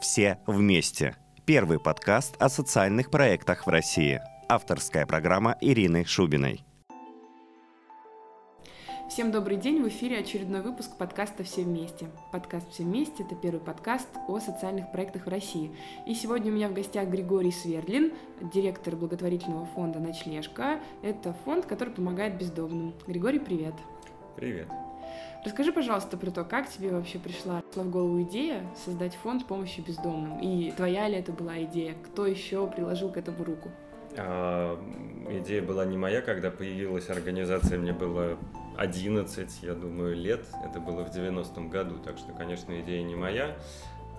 [0.00, 1.16] «Все вместе».
[1.44, 4.20] Первый подкаст о социальных проектах в России.
[4.48, 6.64] Авторская программа Ирины Шубиной.
[9.10, 12.10] Всем добрый день, в эфире очередной выпуск подкаста «Все вместе».
[12.30, 15.74] Подкаст «Все вместе»— это первый подкаст о социальных проектах в России.
[16.06, 18.12] И сегодня у меня в гостях Григорий Свердлин,
[18.52, 20.78] директор благотворительного фонда «Ночлежка».
[21.02, 22.94] Это фонд, который помогает бездомным.
[23.06, 23.74] Григорий, привет.
[24.36, 24.68] Привет.
[25.44, 30.40] Расскажи, пожалуйста, про то, как тебе вообще пришла в голову идея создать фонд помощи бездомным?
[30.40, 31.94] И твоя ли это была идея?
[32.06, 33.70] Кто еще приложил к этому руку?
[34.16, 34.78] А,
[35.30, 38.36] идея была не моя, когда появилась организация, мне было
[38.76, 40.44] 11, я думаю, лет.
[40.64, 43.56] Это было в 90-м году, так что, конечно, идея не моя.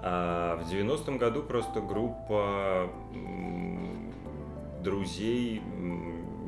[0.01, 2.89] А в 90-м году просто группа
[4.81, 5.61] друзей,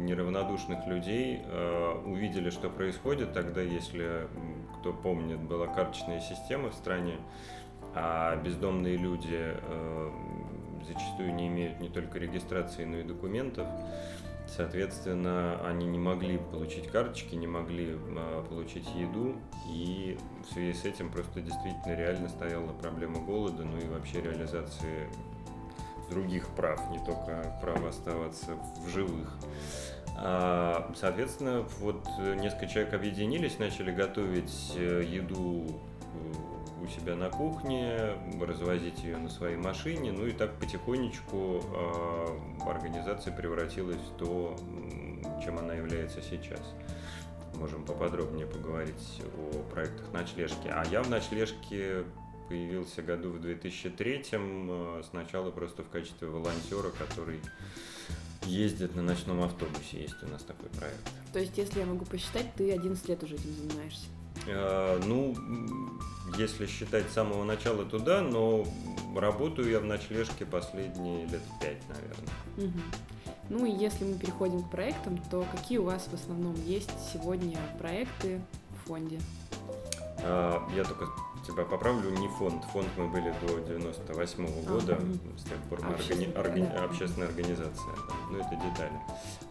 [0.06, 3.34] неравнодушных людей э, увидели, что происходит.
[3.34, 4.28] Тогда, если
[4.80, 7.18] кто помнит, была карточная система в стране,
[7.94, 10.12] а бездомные люди э,
[10.88, 13.68] зачастую не имеют не только регистрации, но и документов.
[14.48, 19.36] Соответственно, они не могли получить карточки, не могли э, получить еду,
[19.70, 25.08] и в связи с этим просто действительно реально стояла проблема голода, ну и вообще реализации
[26.12, 28.52] других прав, не только право оставаться
[28.86, 29.36] в живых.
[30.18, 38.16] А, соответственно, вот несколько человек объединились, начали готовить э, еду э, у себя на кухне,
[38.40, 44.56] развозить ее на своей машине, ну и так потихонечку а, организация превратилась в то,
[45.44, 46.62] чем она является сейчас.
[47.56, 50.68] Можем поподробнее поговорить о проектах ночлежки.
[50.68, 52.04] А я в ночлежке
[52.52, 57.40] появился году в 2003-м, э, сначала просто в качестве волонтера, который
[58.44, 60.02] ездит на ночном автобусе.
[60.02, 61.00] Есть у нас такой проект.
[61.32, 64.08] То есть, если я могу посчитать, ты 11 лет уже этим занимаешься?
[64.48, 65.34] Э, ну,
[66.38, 68.68] если считать с самого начала, то да, но
[69.16, 72.34] работаю я в ночлежке последние лет пять, наверное.
[72.58, 72.82] Угу.
[73.50, 77.58] Ну и если мы переходим к проектам, то какие у вас в основном есть сегодня
[77.80, 79.22] проекты в фонде?
[80.22, 81.08] Э, я только
[81.46, 82.64] тебя поправлю, не фонд.
[82.74, 86.34] Фонд мы были до 98 -го года, а, с тех пор мы органи...
[86.36, 86.70] Органи...
[86.74, 86.86] Да.
[86.86, 87.94] общественная организация.
[88.30, 89.00] Ну, это детали.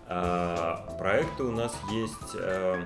[0.06, 2.84] А, проекты у нас есть, а,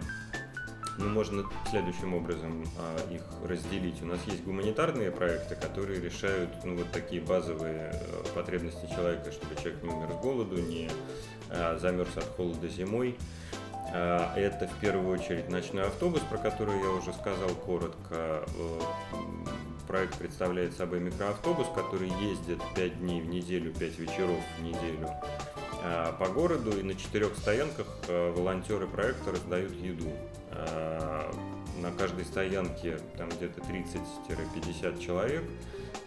[0.98, 4.03] ну, можно следующим образом а, их разделить.
[4.03, 9.54] У нас есть гуманитарные проекты, которые решают, ну, вот такие базовые а, потребности человека, чтобы
[9.56, 10.91] человек не умер с голоду, не
[11.50, 13.16] а, замерз от холода зимой.
[13.97, 17.94] А, это в первую очередь ночной автобус, про который я уже сказал коротко.
[18.10, 18.81] Э,
[19.87, 25.09] проект представляет собой микроавтобус, который ездит 5 дней в неделю, 5 вечеров в неделю
[25.84, 30.10] а, по городу, и на четырех стоянках э, волонтеры проекта раздают еду.
[30.50, 31.31] А,
[31.78, 35.44] на каждой стоянке там где-то 30-50 человек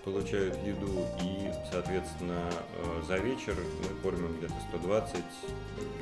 [0.03, 5.23] получают еду, и, соответственно, э, за вечер мы кормим где-то 120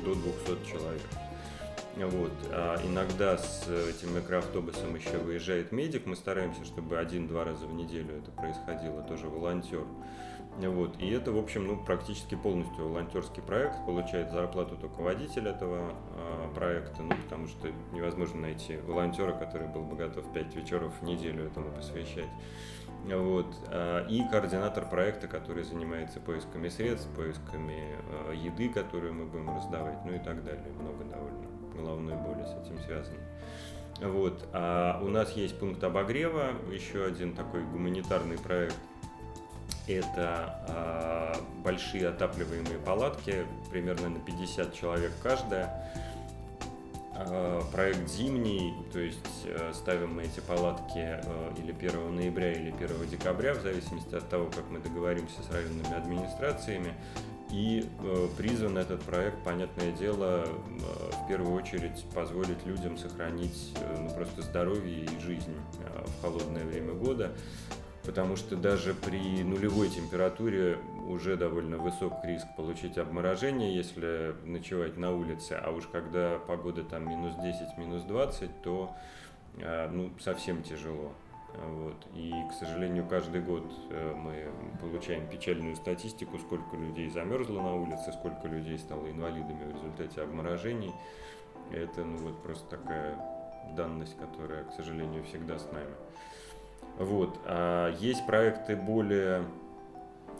[0.04, 1.25] до 200 человек.
[1.96, 2.32] Вот.
[2.50, 6.04] А иногда с этим микроавтобусом еще выезжает медик.
[6.04, 9.84] Мы стараемся, чтобы один-два раза в неделю это происходило, тоже волонтер.
[10.58, 11.00] Вот.
[11.00, 13.84] И это, в общем, ну, практически полностью волонтерский проект.
[13.86, 19.82] Получает зарплату только водитель этого э, проекта, ну, потому что невозможно найти волонтера, который был
[19.82, 22.28] бы готов 5 вечеров в неделю этому посвящать.
[23.04, 23.54] Вот.
[24.08, 27.94] И координатор проекта, который занимается поисками средств, поисками
[28.28, 30.72] э, еды, которую мы будем раздавать, ну и так далее.
[30.80, 33.18] Много довольно головной боли с этим связаны.
[34.00, 34.46] Вот.
[34.52, 38.76] А у нас есть пункт обогрева, еще один такой гуманитарный проект.
[39.88, 45.92] Это а, большие отапливаемые палатки, примерно на 50 человек каждая.
[47.18, 52.70] А, проект зимний, то есть а, ставим мы эти палатки а, или 1 ноября, или
[52.72, 56.92] 1 декабря, в зависимости от того, как мы договоримся с районными администрациями.
[57.50, 63.96] И э, призван этот проект, понятное дело, э, в первую очередь позволить людям сохранить э,
[64.00, 67.32] ну, просто здоровье и жизнь в холодное время года,
[68.04, 70.78] потому что даже при нулевой температуре
[71.08, 77.08] уже довольно высок риск получить обморожение, если ночевать на улице, а уж когда погода там
[77.08, 78.92] минус 10, минус 20, то
[79.56, 81.12] ну, совсем тяжело.
[81.54, 81.96] Вот.
[82.14, 84.50] И, к сожалению, каждый год э, мы
[84.80, 90.92] получаем печальную статистику, сколько людей замерзло на улице, сколько людей стало инвалидами в результате обморожений.
[91.70, 93.18] Это ну, вот просто такая
[93.74, 95.94] данность, которая, к сожалению, всегда с нами.
[96.98, 97.38] Вот.
[97.44, 99.44] А есть проекты более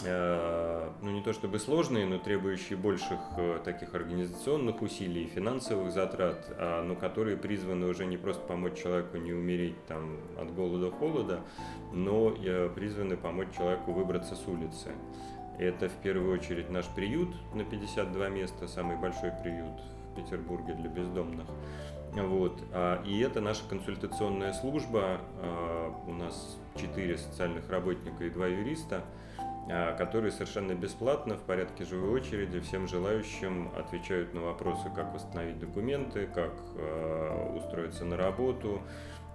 [0.02, 6.46] ну не то чтобы сложные, но требующие больших э, таких организационных усилий и финансовых затрат,
[6.58, 11.40] а, но которые призваны уже не просто помочь человеку не умереть там от голода холода,
[11.92, 14.92] но э, призваны помочь человеку выбраться с улицы.
[15.58, 19.80] Это в первую очередь наш приют на 52 места, самый большой приют
[20.12, 21.46] в Петербурге для бездомных.
[22.12, 22.60] Вот.
[22.72, 25.20] А, и это наша консультационная служба.
[25.40, 29.02] А, у нас четыре социальных работника и два юриста–
[29.98, 36.26] которые совершенно бесплатно в порядке живой очереди всем желающим отвечают на вопросы, как восстановить документы,
[36.26, 39.25] как э, устроиться на работу, а,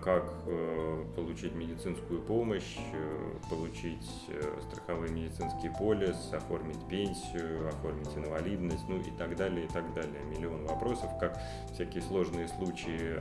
[0.00, 8.84] как э, получить медицинскую помощь, э, получить э, страховой медицинский полис, оформить пенсию, оформить инвалидность,
[8.88, 10.22] ну и так далее, и так далее.
[10.30, 11.40] Миллион вопросов, как
[11.72, 13.20] всякие сложные случаи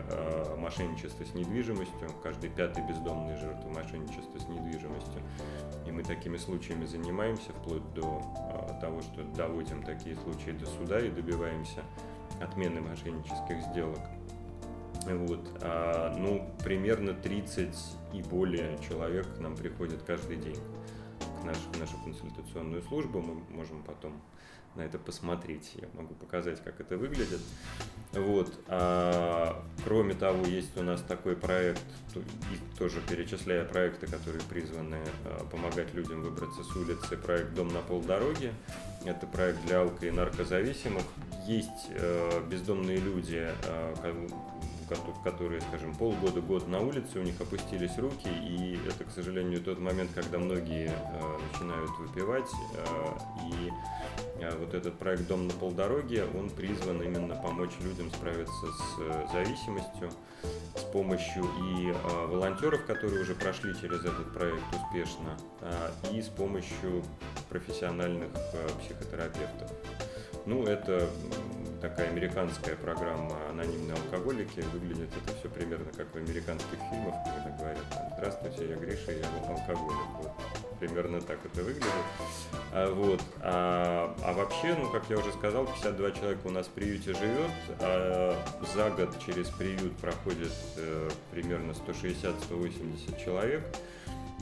[0.60, 5.22] мошенничества с недвижимостью, каждый пятый бездомный жертва мошенничества с недвижимостью.
[5.88, 8.22] И мы такими случаями занимаемся, вплоть до
[8.82, 11.82] того, что доводим такие случаи до суда и добиваемся
[12.42, 14.02] отмены мошеннических сделок.
[15.04, 15.48] Вот.
[15.62, 17.76] А, ну, примерно 30
[18.14, 20.60] и более человек к нам приходят каждый день
[21.42, 23.22] к наш, в нашу консультационную службу.
[23.22, 24.14] Мы можем потом
[24.76, 25.72] на это посмотреть.
[25.76, 27.40] Я могу показать, как это выглядит.
[28.14, 28.54] Вот.
[28.68, 31.84] А, кроме того, есть у нас такой проект,
[32.16, 37.82] и тоже перечисляя проекты, которые призваны а, помогать людям выбраться с улицы, проект «Дом на
[37.82, 38.54] полдороги».
[39.06, 41.04] Это проект для алко- и наркозависимых.
[41.46, 43.94] Есть э, бездомные люди, э,
[44.88, 49.80] которые, скажем, полгода, год на улице, у них опустились руки, и это, к сожалению, тот
[49.80, 53.08] момент, когда многие э, начинают выпивать, э,
[53.52, 53.72] и
[54.42, 60.10] э, вот этот проект «Дом на полдороге», он призван именно помочь людям справиться с зависимостью
[60.76, 61.94] с помощью и
[62.28, 65.38] волонтеров, которые уже прошли через этот проект успешно,
[66.12, 67.04] и с помощью
[67.50, 68.30] профессиональных
[68.80, 69.72] психотерапевтов.
[70.46, 71.10] Ну, это
[71.82, 74.64] такая американская программа «Анонимные алкоголики».
[74.74, 79.26] Выглядит это все примерно как в американских фильмах, когда говорят там, «Здравствуйте, я Гриша, я
[79.50, 80.08] алкоголик».
[80.22, 80.32] Вот.
[80.80, 81.90] Примерно так это выглядит.
[82.74, 83.22] А, вот.
[83.42, 87.52] А, а вообще, ну, как я уже сказал, 52 человека у нас в приюте живет.
[87.80, 88.38] А
[88.76, 93.64] за год через приют проходит э, примерно 160-180 человек.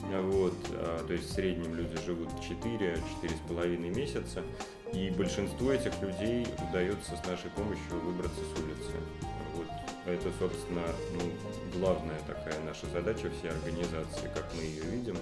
[0.02, 4.42] Вот, а, то есть в среднем люди живут 4-4,5 месяца.
[4.94, 8.92] И большинству этих людей удается с нашей помощью выбраться с улицы.
[9.54, 9.66] Вот
[10.06, 10.82] это, собственно,
[11.14, 15.16] ну, главная такая наша задача всей организации, как мы ее видим.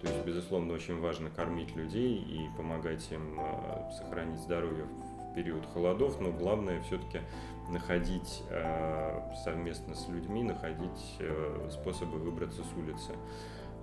[0.00, 5.66] То есть, безусловно, очень важно кормить людей и помогать им э, сохранить здоровье в период
[5.74, 7.20] холодов, но главное все-таки
[7.68, 13.12] находить э, совместно с людьми, находить э, способы выбраться с улицы.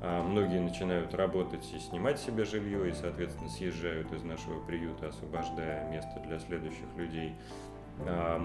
[0.02, 5.90] А многие начинают работать и снимать себе жилье, и, соответственно, съезжают из нашего приюта, освобождая
[5.90, 7.34] место для следующих людей.
[8.02, 8.38] А,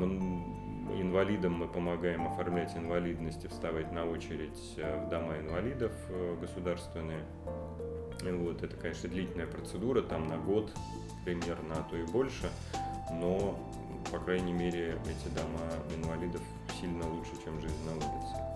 [0.99, 7.25] инвалидам мы помогаем оформлять инвалидность и вставать на очередь э, в дома инвалидов э, государственные.
[8.23, 10.71] Вот, это, конечно, длительная процедура, там на год
[11.25, 12.49] примерно, а то и больше,
[13.13, 13.59] но,
[14.11, 15.61] по крайней мере, эти дома
[15.97, 16.43] инвалидов
[16.81, 18.52] сильно лучше, чем жизнь на улице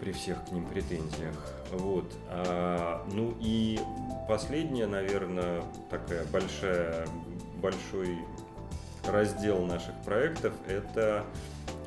[0.00, 1.34] при всех к ним претензиях.
[1.72, 2.12] Вот.
[2.28, 3.78] А, ну и
[4.28, 7.06] последняя, наверное, такая большая,
[7.56, 8.18] большой
[9.06, 11.24] раздел наших проектов– это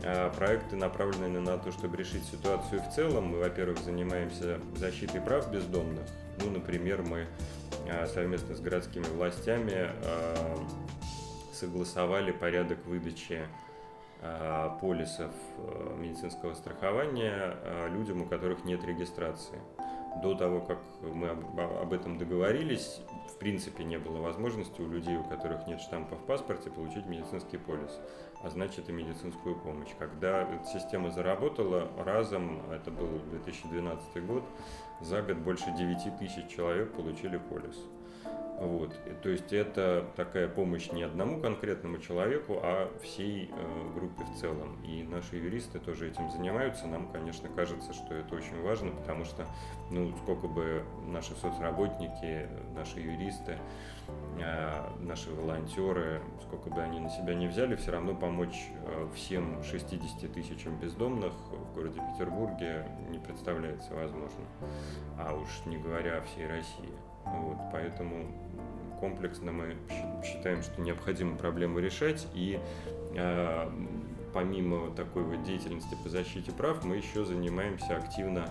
[0.04, 3.26] а, проекты, направленные на то, чтобы решить ситуацию в целом.
[3.26, 6.06] Мы, во-первых, занимаемся защитой прав бездомных.
[6.42, 7.28] Ну, например, мы
[7.90, 10.60] а, совместно с городскими властями а,
[11.54, 13.42] согласовали порядок выдачи
[14.80, 19.60] полисов э, медицинского страхования э, людям, у которых нет регистрации.
[20.22, 23.02] До того, как мы об этом договорились,
[23.34, 27.58] в принципе не было возможности у людей, у которых нет штампа в паспорте, получить медицинский
[27.58, 28.00] полис,
[28.44, 29.90] а значит и медицинскую помощь.
[29.98, 34.44] Когда система заработала, разом, это был 2012 год,
[35.02, 37.78] за год больше 9 тысяч человек получили полис.
[38.60, 38.94] Вот.
[39.24, 44.82] То есть это такая помощь не одному конкретному человеку, а всей э, группе в целом.
[44.84, 46.88] И наши юристы тоже этим занимаются.
[46.88, 49.46] Нам, конечно, кажется, что это очень важно, потому что,
[49.90, 53.58] ну, сколько бы наши соцработники, наши юристы,
[54.40, 59.62] э, наши волонтеры, сколько бы они на себя не взяли, все равно помочь э, всем
[59.64, 64.46] 60 тысячам бездомных в городе Петербурге не представляется возможным.
[65.18, 66.94] А уж не говоря о всей России.
[67.26, 68.26] Вот, поэтому
[69.00, 69.76] комплексно мы
[70.24, 72.28] считаем, что необходимо проблему решать.
[72.34, 72.60] И
[73.16, 73.70] э,
[74.34, 78.50] помимо такой вот деятельности по защите прав, мы еще занимаемся активно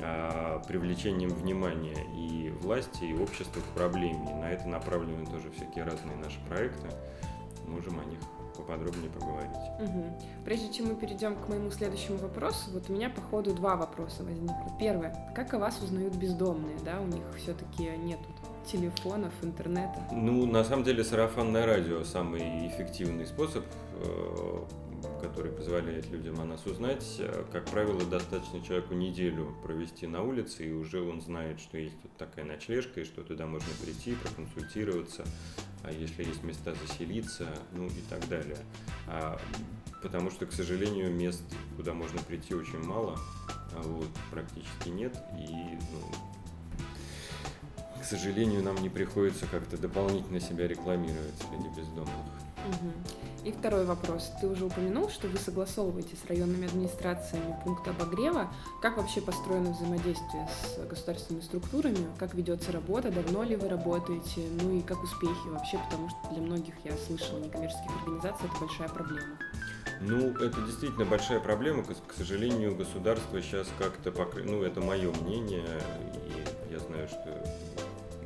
[0.00, 4.30] а, привлечением внимания и власти, и общества к проблеме.
[4.30, 6.88] И на это направлены тоже всякие разные наши проекты.
[7.66, 8.20] Можем о них
[8.58, 9.56] поподробнее поговорить.
[9.80, 10.04] Угу.
[10.44, 14.24] Прежде чем мы перейдем к моему следующему вопросу, вот у меня по ходу два вопроса
[14.24, 14.72] возникло.
[14.78, 18.18] Первое, как о вас узнают бездомные, да, у них все-таки нет
[18.70, 20.02] телефонов, интернета?
[20.12, 23.64] Ну, на самом деле, сарафанное радио самый эффективный способ
[24.02, 24.64] э,
[25.18, 27.16] который позволяет людям о нас узнать.
[27.18, 32.00] Э, как правило, достаточно человеку неделю провести на улице, и уже он знает, что есть
[32.00, 35.24] тут такая ночлежка, и что туда можно прийти, проконсультироваться,
[35.82, 38.58] а если есть места заселиться, ну и так далее.
[39.06, 39.38] А,
[40.02, 41.44] потому что, к сожалению, мест,
[41.76, 43.18] куда можно прийти, очень мало,
[43.72, 45.52] а вот, практически нет, и
[45.92, 46.38] ну,
[48.00, 52.08] к сожалению, нам не приходится как-то дополнительно себя рекламировать среди бездомных.
[52.68, 53.27] Угу.
[53.48, 54.30] И второй вопрос.
[54.42, 58.52] Ты уже упомянул, что вы согласовываете с районными администрациями пункта обогрева.
[58.82, 62.08] Как вообще построено взаимодействие с государственными структурами?
[62.18, 63.10] Как ведется работа?
[63.10, 64.42] Давно ли вы работаете?
[64.60, 65.80] Ну и как успехи вообще?
[65.88, 69.38] Потому что для многих, я слышала, некоммерческих организаций это большая проблема.
[70.02, 71.84] Ну, это действительно большая проблема.
[71.84, 74.44] К сожалению, государство сейчас как-то покры...
[74.44, 75.64] Ну, это мое мнение,
[76.14, 77.42] и я знаю, что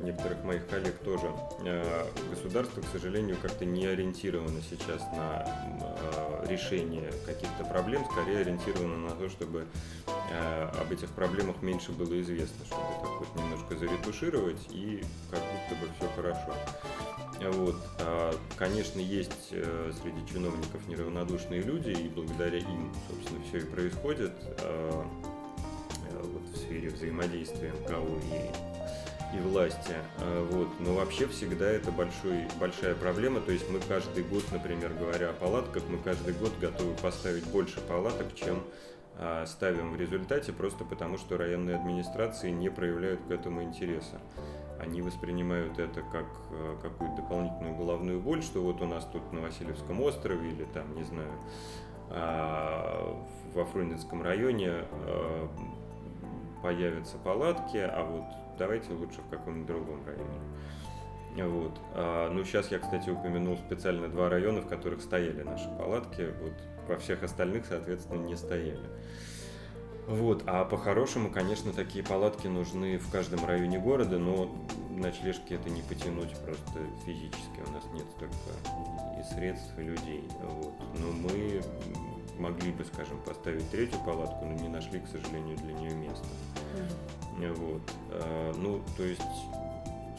[0.03, 1.31] некоторых моих коллег тоже,
[1.65, 9.09] э, государство, к сожалению, как-то не ориентировано сейчас на э, решение каких-то проблем, скорее ориентировано
[9.09, 9.65] на то, чтобы
[10.07, 15.81] э, об этих проблемах меньше было известно, чтобы так вот немножко заретушировать и как будто
[15.81, 16.53] бы все хорошо.
[17.51, 17.75] Вот.
[18.57, 24.31] Конечно, есть среди чиновников неравнодушные люди, и благодаря им, собственно, все и происходит
[26.21, 29.02] вот, в сфере взаимодействия МКУ и
[29.33, 29.93] и власти.
[30.19, 30.67] А, вот.
[30.79, 33.41] Но вообще всегда это большой, большая проблема.
[33.41, 37.81] То есть мы каждый год, например, говоря о палатках, мы каждый год готовы поставить больше
[37.81, 38.63] палаток, чем
[39.17, 44.19] а, ставим в результате, просто потому что районные администрации не проявляют к этому интереса.
[44.79, 49.41] Они воспринимают это как а, какую-то дополнительную головную боль, что вот у нас тут на
[49.41, 51.31] Васильевском острове или там, не знаю,
[53.55, 54.83] во Фрунзенском районе
[56.61, 60.39] появятся палатки, а вот давайте лучше в каком-нибудь другом районе.
[61.35, 61.79] Вот.
[61.95, 66.33] А, ну, сейчас я, кстати, упомянул специально два района, в которых стояли наши палатки.
[66.41, 66.53] Вот
[66.87, 68.87] во всех остальных, соответственно, не стояли.
[70.07, 70.43] Вот.
[70.45, 74.49] А по-хорошему, конечно, такие палатки нужны в каждом районе города, но
[74.91, 77.61] ночлежки это не потянуть просто физически.
[77.67, 78.35] У нас нет столько
[79.19, 80.29] и средств, и людей.
[80.41, 80.73] Вот.
[80.99, 81.61] Но мы
[82.37, 86.27] могли бы, скажем, поставить третью палатку, но не нашли, к сожалению, для нее места.
[87.37, 87.81] Вот.
[88.11, 89.21] А, ну, то есть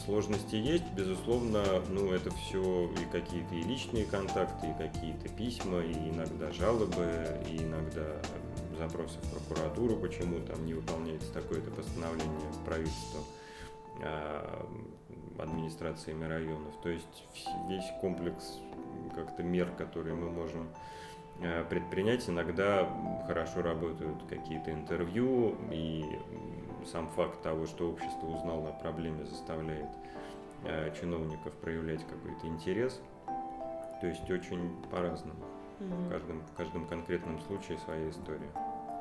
[0.04, 6.10] сложности есть, безусловно, ну, это все и какие-то и личные контакты, и какие-то письма, и
[6.10, 8.04] иногда жалобы, и иногда
[8.78, 13.20] запросы в прокуратуру, почему там не выполняется такое-то постановление правительства
[14.02, 14.66] а,
[15.38, 16.74] администрациями районов.
[16.82, 17.24] То есть
[17.68, 18.58] весь комплекс
[19.14, 20.68] как-то мер, которые мы можем
[21.68, 22.88] предпринять, иногда
[23.26, 26.04] хорошо работают какие-то интервью, и
[26.86, 29.88] сам факт того, что общество узнало о проблеме, заставляет
[30.64, 33.00] э, чиновников проявлять какой-то интерес.
[34.00, 35.40] То есть очень по-разному.
[35.80, 35.94] Угу.
[35.94, 38.50] В, каждом, в каждом конкретном случае своя история.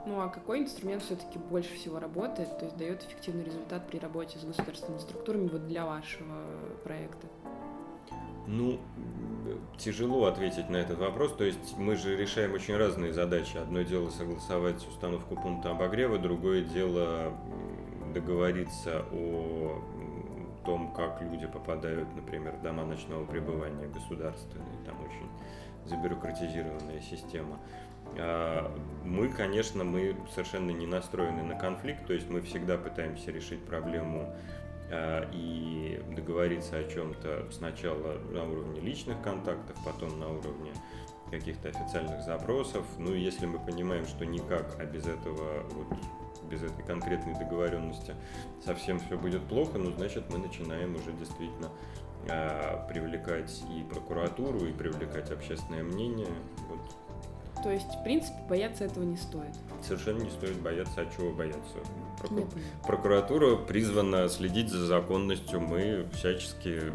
[0.05, 4.37] Ну а какой инструмент все-таки больше всего работает, то есть дает эффективный результат при работе
[4.37, 6.35] с государственными структурами вот для вашего
[6.83, 7.27] проекта?
[8.45, 8.79] Ну,
[9.77, 11.33] тяжело ответить на этот вопрос.
[11.35, 13.57] То есть мы же решаем очень разные задачи.
[13.57, 17.33] Одно дело согласовать установку пункта обогрева, другое дело
[18.13, 19.81] договориться о
[20.65, 24.77] том, как люди попадают, например, в дома ночного пребывания государственные.
[24.85, 25.29] Там очень
[25.85, 27.59] забюрократизированная система.
[28.17, 28.71] А,
[29.03, 34.33] мы, конечно, мы совершенно не настроены на конфликт, то есть мы всегда пытаемся решить проблему
[35.31, 40.71] и договориться о чем-то сначала на уровне личных контактов, потом на уровне
[41.31, 42.85] каких-то официальных запросов.
[42.97, 45.97] Ну, если мы понимаем, что никак, а без этого, вот,
[46.49, 48.15] без этой конкретной договоренности
[48.63, 51.69] совсем все будет плохо, ну, значит, мы начинаем уже действительно
[52.27, 56.27] э, привлекать и прокуратуру, и привлекать общественное мнение.
[56.69, 56.79] Вот
[57.63, 59.55] то есть, в принципе, бояться этого не стоит.
[59.81, 61.77] Совершенно не стоит бояться, а чего бояться?
[62.19, 62.49] Проку...
[62.85, 66.91] Прокуратура призвана следить за законностью, мы всячески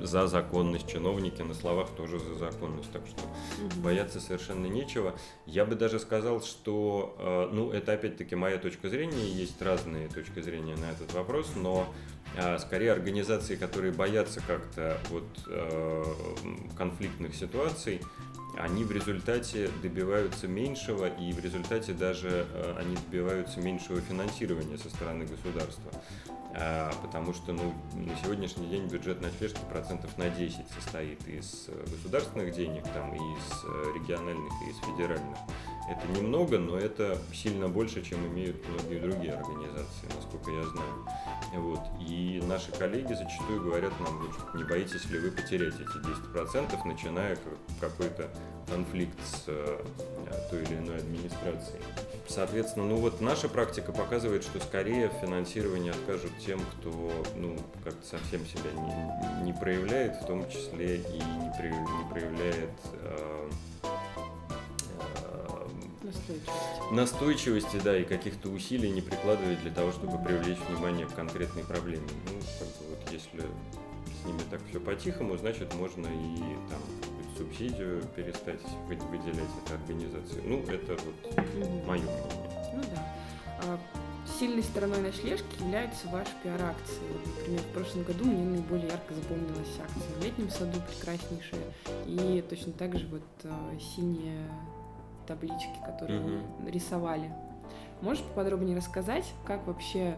[0.00, 3.20] за законность, чиновники на словах тоже за законность, так что
[3.64, 3.82] угу.
[3.82, 5.14] бояться совершенно нечего.
[5.44, 10.40] Я бы даже сказал, что, э, ну, это опять-таки моя точка зрения, есть разные точки
[10.40, 11.92] зрения на этот вопрос, но
[12.36, 16.04] э, скорее организации, которые боятся как-то вот э,
[16.76, 18.00] конфликтных ситуаций,
[18.58, 24.88] они в результате добиваются меньшего, и в результате даже э, они добиваются меньшего финансирования со
[24.88, 25.90] стороны государства.
[26.58, 31.84] А, потому что ну, на сегодняшний день бюджет ночлежки процентов на 10 состоит из э,
[31.90, 35.36] государственных денег, там, и из э, региональных, и из федеральных.
[35.88, 41.06] Это немного, но это сильно больше, чем имеют многие другие организации, насколько я знаю.
[41.54, 41.80] Вот.
[42.00, 47.38] И наши коллеги зачастую говорят нам, не боитесь ли вы потерять эти 10%, начиная
[47.80, 48.28] какой-то
[48.68, 49.78] конфликт с э,
[50.50, 51.80] той или иной администрацией.
[52.28, 58.44] Соответственно, ну вот наша практика показывает, что скорее финансирование откажут тем, кто ну, как-то совсем
[58.44, 62.70] себя не, не проявляет, в том числе и не, при, не проявляет
[63.02, 63.50] э,
[66.06, 66.92] Настойчивости.
[66.92, 72.06] Настойчивости, да, и каких-то усилий не прикладывать для того, чтобы привлечь внимание к конкретной проблеме.
[72.26, 76.36] Ну, как бы вот если с ними так все по-тихому, значит, можно и
[76.70, 76.80] там
[77.36, 80.42] субсидию перестать выделять этой организации.
[80.44, 81.86] Ну, это вот угу.
[81.86, 82.72] мое мнение.
[82.74, 83.14] Ну да.
[83.62, 83.78] А,
[84.38, 87.02] сильной стороной ночлежки являются ваши пиар-акции.
[87.38, 91.72] Например, в прошлом году мне наиболее ярко запомнилась акция в летнем саду прекраснейшая.
[92.06, 94.48] И точно так же вот а, синие
[95.26, 96.68] таблички, которые угу.
[96.68, 97.30] рисовали.
[98.00, 100.16] Можешь поподробнее рассказать, как вообще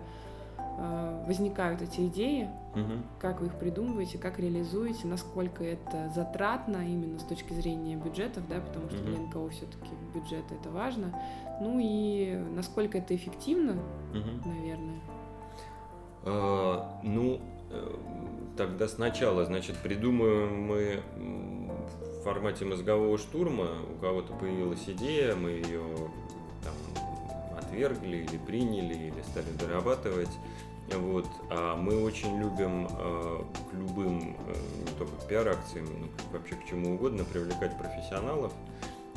[0.59, 3.03] э, возникают эти идеи, угу.
[3.21, 8.61] как вы их придумываете, как реализуете, насколько это затратно именно с точки зрения бюджетов, да,
[8.61, 9.07] потому что угу.
[9.07, 11.13] для НКО все-таки бюджеты это важно.
[11.61, 13.73] Ну и насколько это эффективно,
[14.13, 14.49] угу.
[14.49, 15.01] наверное.
[16.25, 17.39] А, ну, э,
[18.57, 25.83] тогда сначала, значит, придумаем мы в формате мозгового штурма, у кого-то появилась идея, мы ее
[26.65, 26.75] там
[27.57, 30.31] отвергли или приняли, или стали дорабатывать.
[30.97, 31.27] Вот.
[31.51, 36.67] А мы очень любим э, к любым, э, не только к пиар-акциям, но вообще к
[36.67, 38.53] чему угодно, привлекать профессионалов.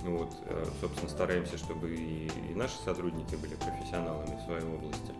[0.04, 5.14] Вот, э, собственно, стараемся, чтобы и, и наши сотрудники были профессионалами в своей области.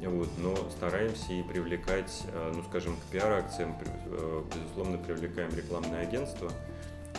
[0.00, 6.50] Вот, но стараемся и привлекать, э, ну, скажем, к пиар-акциям, э, безусловно, привлекаем рекламное агентство,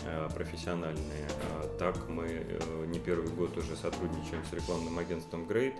[0.06, 1.26] Э, профессиональные.
[1.50, 2.46] А так мы
[2.88, 5.74] не первый год уже сотрудничаем с рекламным агентством Great.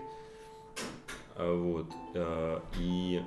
[1.35, 1.91] А вот.
[2.79, 3.23] И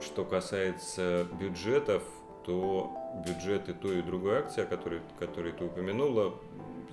[0.00, 2.02] что касается бюджетов,
[2.44, 2.92] то
[3.26, 6.34] бюджеты той и другой акции, которые, которые ты упомянула,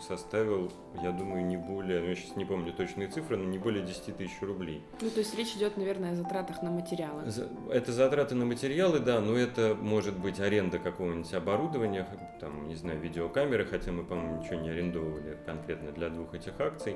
[0.02, 3.86] составил, я думаю, не более, ну, я сейчас не помню точные цифры, но не более
[3.86, 4.82] 10 тысяч рублей.
[5.02, 7.24] Ну, то есть речь идет, наверное, о затратах на материалы.
[7.70, 12.08] Это затраты на материалы, да, но это может быть аренда какого-нибудь оборудования,
[12.40, 16.96] там, не знаю, видеокамеры, хотя мы, по-моему, ничего не арендовали конкретно для двух этих акций.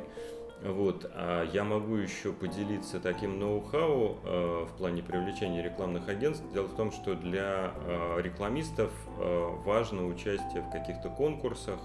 [0.64, 1.10] Вот.
[1.14, 6.46] А я могу еще поделиться таким ноу-хау э, в плане привлечения рекламных агентств.
[6.54, 11.80] Дело в том, что для э, рекламистов э, важно участие в каких-то конкурсах,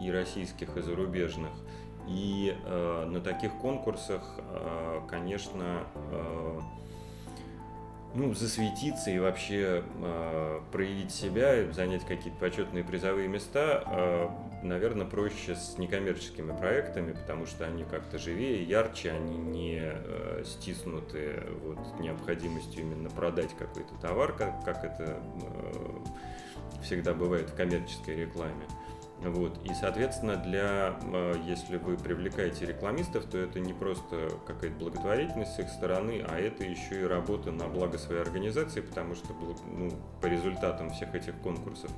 [0.00, 1.50] и российских, и зарубежных.
[2.06, 6.60] И э, на таких конкурсах, э, конечно, э,
[8.18, 14.28] ну, засветиться и вообще э, проявить себя, занять какие-то почетные призовые места, э,
[14.62, 21.44] наверное, проще с некоммерческими проектами, потому что они как-то живее, ярче, они не э, стиснуты
[21.62, 28.66] вот, необходимостью именно продать какой-то товар, как, как это э, всегда бывает в коммерческой рекламе.
[29.22, 29.58] Вот.
[29.64, 35.58] И, соответственно, для, э, если вы привлекаете рекламистов, то это не просто какая-то благотворительность с
[35.58, 39.34] их стороны, а это еще и работа на благо своей организации, потому что
[39.72, 41.90] ну, по результатам всех этих конкурсов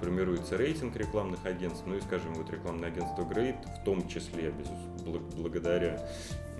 [0.00, 4.52] формируется рейтинг рекламных агентств, ну и, скажем, вот рекламное агентство Great, в том числе,
[5.36, 6.06] благодаря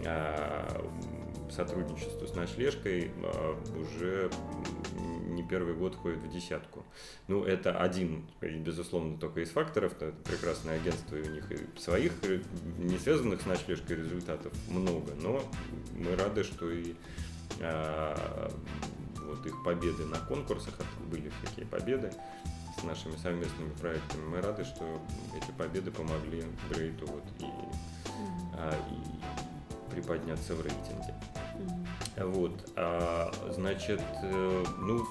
[0.07, 0.85] а,
[1.51, 4.31] сотрудничеству с ночлежкой а, уже
[5.29, 6.85] не первый год ходит в десятку.
[7.29, 9.93] Ну, это один, безусловно, только из факторов.
[9.93, 12.13] Это прекрасное агентство, и у них и своих,
[12.79, 15.13] не связанных с ночлежкой результатов много.
[15.21, 15.43] Но
[15.93, 16.95] мы рады, что и
[17.61, 18.51] а,
[19.17, 20.75] вот их победы на конкурсах,
[21.11, 22.13] были такие победы
[22.79, 24.25] с нашими совместными проектами.
[24.27, 25.01] Мы рады, что
[25.37, 27.47] эти победы помогли Грейту вот и,
[28.55, 31.15] а, и приподняться в рейтинге.
[32.21, 35.07] Вот, а, значит, э, ну,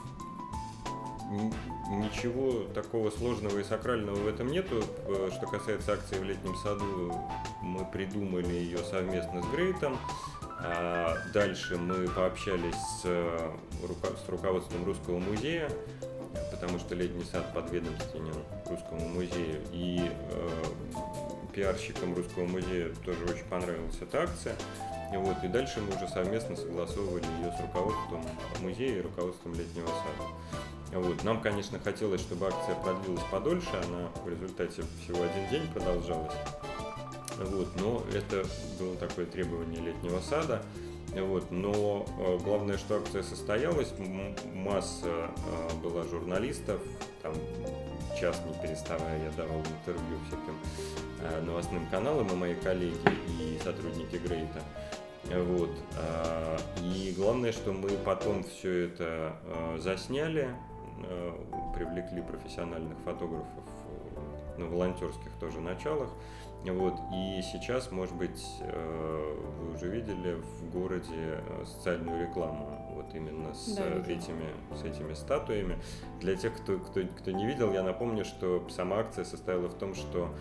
[1.89, 4.84] ничего такого сложного и сакрального в этом нету.
[5.06, 7.13] Э, что касается акции в летнем саду,
[7.62, 9.98] мы придумали ее совместно с Грейтом.
[10.60, 15.70] А дальше мы пообщались с, с руководством Русского музея,
[16.52, 19.62] потому что летний сад подведомственен Русскому музею.
[19.72, 20.50] И э,
[21.54, 24.56] пиарщикам Русского музея тоже очень понравилась эта акция.
[25.13, 28.26] Вот, и дальше мы уже совместно согласовывали ее с руководством
[28.62, 31.00] музея и руководством летнего сада.
[31.00, 31.24] Вот.
[31.24, 36.34] Нам, конечно, хотелось, чтобы акция продлилась подольше, она в результате всего один день продолжалась.
[37.38, 37.67] Вот.
[37.80, 38.46] Но это
[38.80, 40.62] было такое требование летнего сада.
[41.15, 41.52] Вот.
[41.52, 43.93] Но э, главное, что акция состоялась,
[44.54, 46.82] масса э, была журналистов,
[47.22, 47.34] там
[48.20, 50.58] час не переставая я давал интервью всяким
[51.22, 52.98] э, новостным каналам и мои коллеги
[53.39, 54.62] и сотрудники Грейта.
[55.30, 55.72] Вот.
[56.84, 59.36] И главное, что мы потом все это
[59.78, 60.50] засняли,
[61.76, 63.63] привлекли профессиональных фотографов
[64.58, 66.10] на волонтерских тоже началах.
[66.66, 66.96] Вот.
[67.13, 73.54] И сейчас, может быть, э, вы уже видели в городе э, социальную рекламу вот именно
[73.54, 75.78] с, да, этими, с этими статуями.
[76.20, 79.94] Для тех, кто, кто, кто не видел, я напомню, что сама акция состояла в том,
[79.94, 80.36] что а,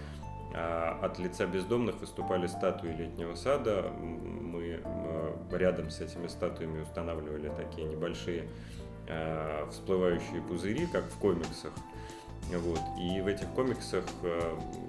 [0.55, 3.91] от лица бездомных выступали статуи летнего сада.
[4.01, 8.49] Мы э, рядом с этими статуями устанавливали такие небольшие
[9.71, 11.73] всплывающие пузыри, как в комиксах.
[12.51, 12.81] Вот.
[12.99, 14.05] И в этих комиксах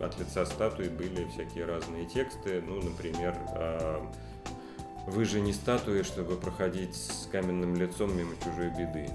[0.02, 2.64] от лица статуи были всякие разные тексты.
[2.66, 3.38] Ну, например,
[5.06, 9.08] «Вы же не статуи, чтобы проходить с каменным лицом мимо чужой беды».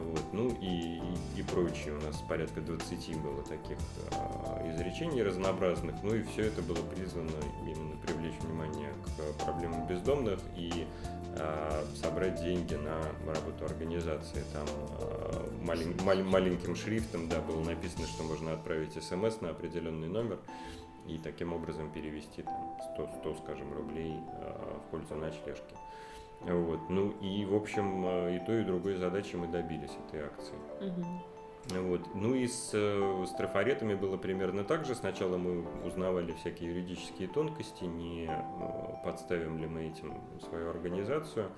[0.00, 0.24] Вот.
[0.32, 1.94] Ну и, и, и прочие.
[1.94, 3.78] У нас порядка 20 было таких
[4.12, 5.96] э, изречений разнообразных.
[6.02, 7.30] Ну и все это было призвано
[7.62, 10.86] именно привлечь внимание к проблемам бездомных и
[11.36, 13.00] Э, собрать деньги на
[13.32, 14.42] работу организации.
[14.52, 14.66] Там
[15.00, 20.38] э, малень, мал, маленьким шрифтом да, было написано, что можно отправить смс на определенный номер
[21.06, 25.76] и таким образом перевести там, 100, 100 скажем, рублей э, в пользу ночлежки.
[26.40, 26.80] Вот.
[26.88, 30.54] Ну и, в общем, и той, и другой задачи мы добились этой акции.
[30.80, 31.04] Угу.
[31.68, 32.00] Вот.
[32.14, 34.94] Ну и с, э, с трафаретами было примерно так же.
[34.94, 41.50] Сначала мы узнавали всякие юридические тонкости, не э, подставим ли мы этим свою организацию.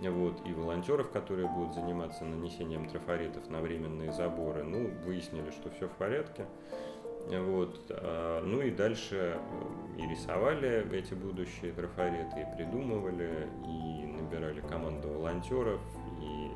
[0.00, 4.62] Вот, и волонтеров, которые будут заниматься нанесением трафаретов на временные заборы.
[4.62, 6.46] Ну, выяснили, что все в порядке.
[7.30, 7.86] Вот.
[7.90, 15.08] А, ну и дальше э, и рисовали эти будущие трафареты, и придумывали, и набирали команду
[15.10, 15.80] волонтеров,
[16.22, 16.50] и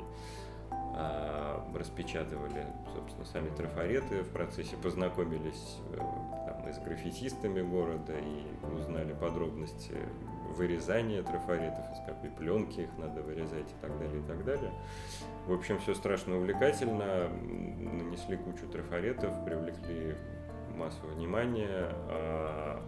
[0.95, 8.75] а, распечатывали, собственно, сами трафареты, в процессе познакомились э, там, и с граффитистами города и
[8.75, 9.93] узнали подробности
[10.55, 14.71] вырезания трафаретов, из какой пленки их надо вырезать и так далее, и так далее.
[15.47, 20.15] В общем, все страшно увлекательно, нанесли кучу трафаретов, привлекли
[20.83, 21.89] массу внимания.
[22.09, 22.81] А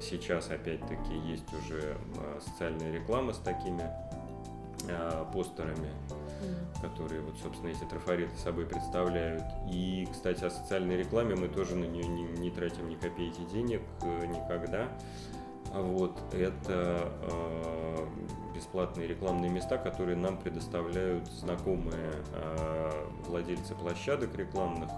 [0.00, 3.84] сейчас, опять-таки, есть уже а, социальная реклама с такими
[5.32, 5.90] постерами
[6.80, 9.44] которые вот, собственно, эти трафареты собой представляют.
[9.70, 13.82] И, кстати, о социальной рекламе мы тоже на нее не, не тратим ни копейки денег
[14.02, 14.88] э, никогда.
[15.72, 18.06] Вот, это э,
[18.54, 24.90] бесплатные рекламные места, которые нам предоставляют знакомые э, владельцы площадок рекламных,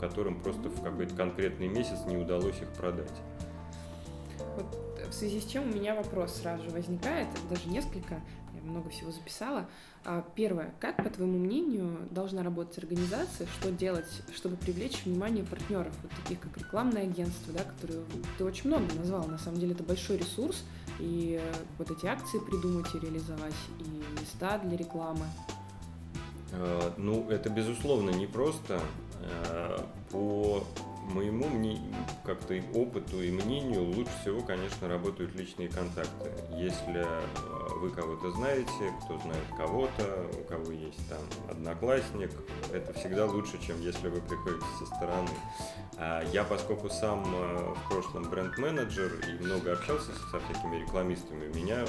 [0.00, 3.12] которым просто в какой-то конкретный месяц не удалось их продать.
[4.56, 8.20] Вот в связи с чем у меня вопрос сразу же возникает, даже несколько
[8.66, 9.66] много всего записала.
[10.04, 10.74] А, первое.
[10.78, 13.46] Как, по твоему мнению, должна работать организация?
[13.58, 18.04] Что делать, чтобы привлечь внимание партнеров, вот таких как рекламное агентство, да, которые
[18.38, 19.26] ты очень много назвал.
[19.26, 20.64] На самом деле это большой ресурс.
[21.00, 21.40] И
[21.78, 25.26] вот эти акции придумать и реализовать, и места для рекламы.
[26.52, 28.80] А, ну, это, безусловно, не просто.
[29.50, 30.64] А, по
[31.06, 31.46] моему
[32.24, 36.30] как-то опыту и мнению лучше всего, конечно, работают личные контакты.
[36.56, 42.30] Если э, вы кого-то знаете, кто знает кого-то, у кого есть там одноклассник,
[42.72, 45.30] это всегда лучше, чем если вы приходите со стороны.
[45.98, 51.84] А я, поскольку сам э, в прошлом бренд-менеджер и много общался со всякими рекламистами, меня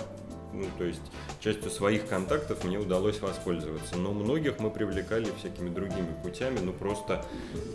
[0.53, 1.01] ну, то есть
[1.39, 3.97] частью своих контактов мне удалось воспользоваться.
[3.97, 7.25] Но многих мы привлекали всякими другими путями, ну просто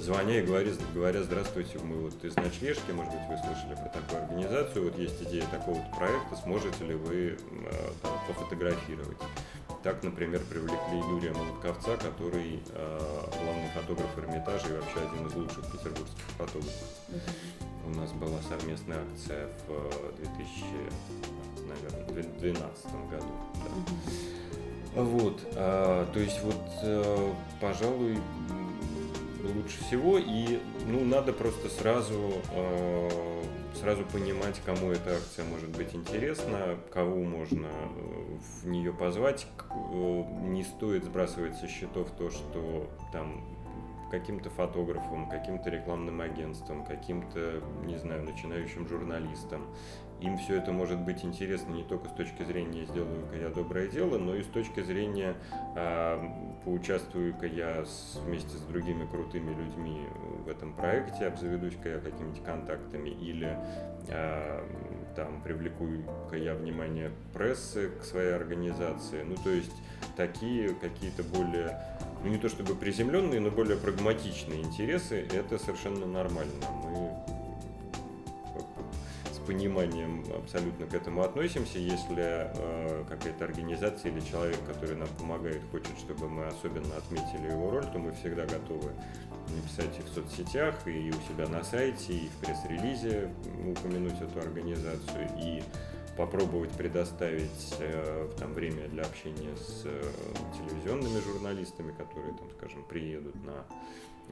[0.00, 4.22] звоня и говоря, говоря здравствуйте, мы вот из ночлежки, может быть, вы слышали про такую
[4.22, 9.18] организацию, вот есть идея такого-то проекта, сможете ли вы э, там, пофотографировать.
[9.82, 12.98] Так, например, привлекли Юрия Молотковца, который э,
[13.42, 16.72] главный фотограф Эрмитажа и вообще один из лучших петербургских фотографов.
[17.86, 20.64] У нас была совместная акция в 2000
[21.66, 23.26] наверное, в 2012 году.
[24.94, 25.02] Да.
[25.02, 28.18] Вот, а, то есть вот, а, пожалуй,
[29.42, 33.42] лучше всего, и ну, надо просто сразу, а,
[33.80, 39.46] сразу понимать, кому эта акция может быть интересна, кого можно э, в нее позвать.
[39.70, 43.42] Э, не стоит сбрасывать со счетов то, что там
[44.12, 49.66] каким-то фотографом, каким-то рекламным агентством, каким-то, не знаю, начинающим журналистом
[50.22, 54.18] им все это может быть интересно не только с точки зрения сделаю-ка я доброе дело,
[54.18, 55.34] но и с точки зрения
[55.74, 56.28] э,
[56.64, 60.06] поучаствую-ка я с, вместе с другими крутыми людьми
[60.44, 63.58] в этом проекте, обзаведусь-ка я какими-то контактами или
[64.08, 64.64] э,
[65.16, 69.22] там привлеку-ка я внимание прессы к своей организации.
[69.22, 69.74] Ну, то есть
[70.16, 71.78] такие какие-то более,
[72.22, 76.66] ну не то чтобы приземленные, но более прагматичные интересы, это совершенно нормально.
[76.84, 77.10] Мы
[79.32, 81.78] с пониманием абсолютно к этому относимся.
[81.78, 87.70] Если э, какая-то организация или человек, который нам помогает, хочет, чтобы мы особенно отметили его
[87.70, 88.92] роль, то мы всегда готовы
[89.48, 93.30] написать и в соцсетях, и у себя на сайте, и в пресс-релизе
[93.68, 95.62] упомянуть эту организацию, и
[96.16, 100.02] попробовать предоставить э, там, время для общения с э,
[100.58, 103.64] телевизионными журналистами, которые, там, скажем, приедут на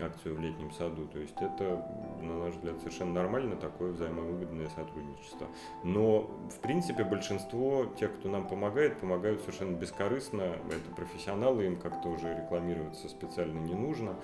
[0.02, 1.06] акцию в летнем саду.
[1.06, 1.84] То есть это,
[2.20, 5.46] на наш взгляд, совершенно нормально такое взаимовыгодное сотрудничество.
[5.84, 10.42] Но, в принципе, большинство тех, кто нам помогает, помогают совершенно бескорыстно.
[10.42, 14.16] Это профессионалы, им как-то уже рекламироваться специально не нужно.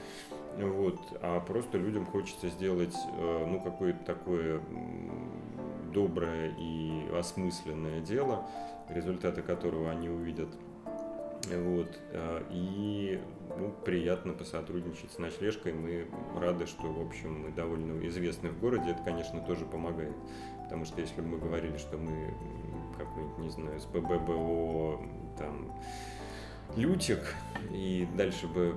[0.56, 4.62] Вот, а просто людям хочется сделать э, ну, какое-то такое
[5.96, 8.46] доброе и осмысленное дело,
[8.90, 10.50] результаты которого они увидят.
[11.50, 11.88] Вот.
[12.12, 13.18] Э, и
[13.56, 15.72] ну, приятно посотрудничать с ночлежкой.
[15.72, 16.06] Мы
[16.38, 18.90] рады, что, в общем, мы довольно известны в городе.
[18.90, 20.14] Это, конечно, тоже помогает.
[20.64, 22.34] Потому что если бы мы говорили, что мы
[22.98, 25.00] какой-нибудь, не знаю, с БББО,
[25.38, 25.72] там,
[26.74, 27.34] Лютик,
[27.70, 28.76] и дальше бы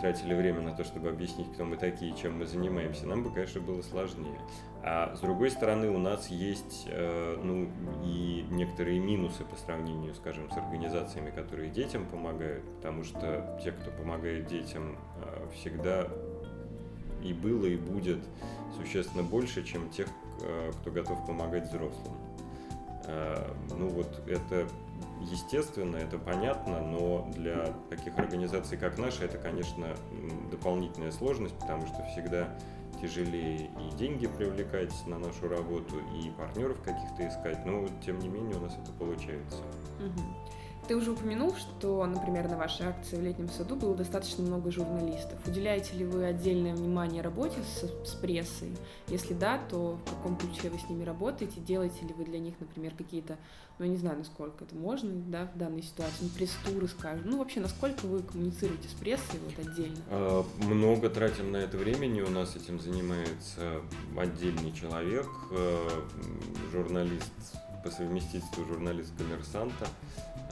[0.00, 3.60] тратили время на то, чтобы объяснить, кто мы такие, чем мы занимаемся, нам бы, конечно,
[3.60, 4.40] было сложнее.
[4.82, 7.68] А с другой стороны, у нас есть э, ну,
[8.02, 13.90] и некоторые минусы по сравнению, скажем, с организациями, которые детям помогают, потому что те, кто
[13.90, 16.08] помогает детям, э, всегда
[17.22, 18.20] и было, и будет
[18.76, 20.08] существенно больше, чем тех,
[20.42, 22.16] э, кто готов помогать взрослым.
[23.04, 24.66] Э, ну вот это
[25.20, 29.94] естественно, это понятно, но для таких организаций, как наша, это, конечно,
[30.50, 32.56] дополнительная сложность, потому что всегда
[33.00, 38.56] тяжелее и деньги привлекать на нашу работу, и партнеров каких-то искать, но тем не менее
[38.56, 39.62] у нас это получается.
[39.98, 40.49] Угу.
[40.88, 45.38] Ты уже упомянул, что, например, на вашей акции в летнем саду было достаточно много журналистов.
[45.46, 48.76] Уделяете ли вы отдельное внимание работе с, с прессой?
[49.06, 51.60] Если да, то в каком ключе вы с ними работаете?
[51.60, 53.36] Делаете ли вы для них, например, какие-то,
[53.78, 57.30] ну, я не знаю, насколько это можно, да, в данной ситуации, ну, пресс-туры, скажем.
[57.30, 59.98] Ну, вообще, насколько вы коммуницируете с прессой вот отдельно?
[60.08, 62.20] А, много тратим на это времени.
[62.20, 63.80] У нас этим занимается
[64.16, 65.88] отдельный человек, э,
[66.72, 69.86] журналист по совместительству журналист коммерсанта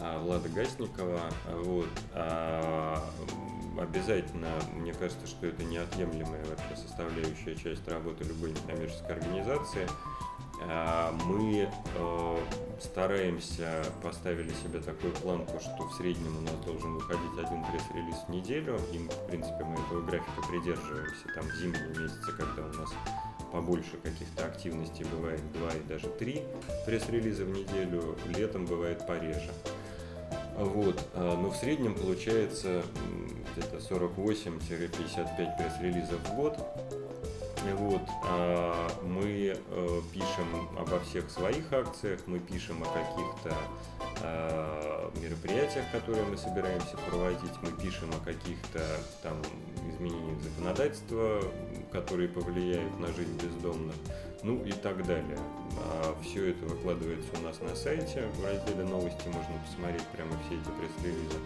[0.00, 1.20] а, Влада Гасникова.
[1.52, 1.88] Вот.
[2.14, 3.02] А,
[3.78, 9.86] обязательно, мне кажется, что это неотъемлемая вообще составляющая часть работы любой некоммерческой организации.
[10.60, 12.38] А, мы э,
[12.80, 18.30] стараемся, поставили себе такую планку, что в среднем у нас должен выходить один пресс-релиз в
[18.30, 21.28] неделю, и, в принципе, мы этого графика придерживаемся.
[21.34, 22.90] Там зимние месяцы, когда у нас
[23.52, 26.42] побольше каких-то активностей бывает два и даже три
[26.86, 29.50] пресс-релиза в неделю, летом бывает пореже.
[30.56, 31.00] Вот.
[31.14, 32.82] А, но в среднем получается
[33.52, 36.58] где-то 48-55 пресс-релизов в год.
[37.76, 38.02] Вот.
[38.24, 43.54] А мы э, пишем обо всех своих акциях, мы пишем о каких-то
[44.22, 48.80] э, мероприятиях, которые мы собираемся проводить, мы пишем о каких-то
[49.22, 49.42] там
[49.90, 51.42] изменениях законодательства,
[51.92, 53.94] которые повлияют на жизнь бездомных,
[54.42, 55.38] ну и так далее.
[55.76, 60.56] А все это выкладывается у нас на сайте, в разделе новости можно посмотреть прямо все
[60.56, 61.38] эти пресс-релизы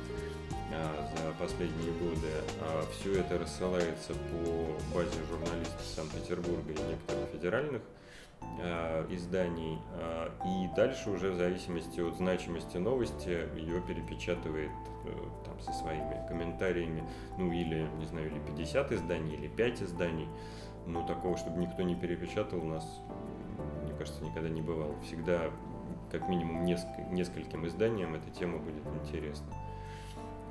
[0.73, 2.29] а, за последние годы.
[2.61, 7.83] А все это рассылается по базе журналистов Санкт-Петербурга и некоторых федеральных
[9.11, 9.79] изданий.
[9.95, 14.71] А, и дальше уже в зависимости от значимости новости ее перепечатывает
[15.05, 15.13] э,
[15.45, 17.03] там со своими комментариями,
[17.39, 20.29] ну или, не знаю, или 50 изданий, или 5 изданий.
[20.87, 23.01] Но такого, чтобы никто не перепечатал, у нас,
[23.85, 24.95] мне кажется, никогда не бывало.
[25.03, 25.51] Всегда
[26.11, 29.47] как минимум несколько, нескольким изданиям эта тема будет интересна.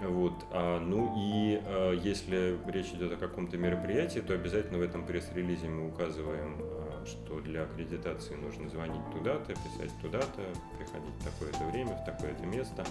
[0.02, 5.06] Вот, а, ну и а, если речь идет о каком-то мероприятии, то обязательно в этом
[5.06, 6.58] пресс-релизе мы указываем,
[7.06, 10.42] что для аккредитации нужно звонить туда-то, писать туда-то,
[10.78, 12.86] приходить в такое-то время, в такое-то место.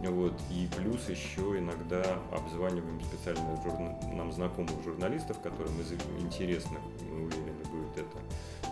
[0.00, 3.58] Вот, и плюс еще иногда обзваниваем специально
[4.14, 8.18] нам знакомых журналистов, которым из интересных, мы уверены, будет это,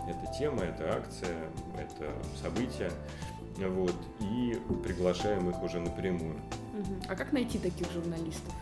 [0.07, 2.91] эта тема, эта акция, это событие.
[3.57, 6.35] Вот, и приглашаем их уже напрямую.
[7.07, 8.53] А как найти таких журналистов?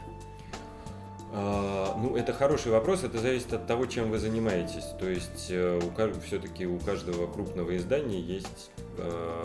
[1.36, 4.86] А, ну, это хороший вопрос, это зависит от того, чем вы занимаетесь.
[5.00, 5.80] То есть э,
[6.26, 8.70] все-таки у каждого крупного издания есть
[9.00, 9.44] э,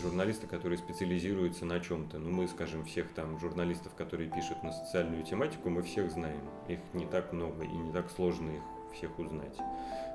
[0.00, 2.18] журналисты, которые специализируются на чем-то.
[2.18, 6.48] Ну, мы, скажем, всех там журналистов, которые пишут на социальную тематику, мы всех знаем.
[6.68, 8.62] Их не так много и не так сложно их
[8.96, 9.56] всех узнать.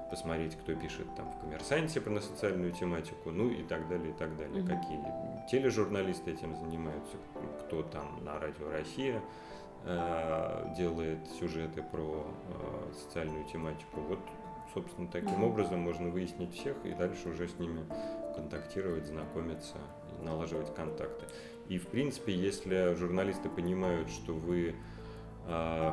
[0.09, 4.37] Посмотреть, кто пишет там в коммерсанте на социальную тематику, ну и так далее, и так
[4.37, 4.63] далее.
[4.63, 4.67] Mm-hmm.
[4.67, 4.99] Какие
[5.51, 7.17] тележурналисты этим занимаются,
[7.65, 9.21] кто там на Радио Россия
[10.77, 14.01] делает сюжеты про э, социальную тематику.
[14.01, 14.19] Вот,
[14.73, 15.49] собственно, таким mm-hmm.
[15.49, 17.85] образом можно выяснить всех и дальше уже с ними
[18.35, 19.77] контактировать, знакомиться,
[20.21, 21.25] налаживать контакты.
[21.67, 24.73] И, в принципе, если журналисты понимают, что вы э,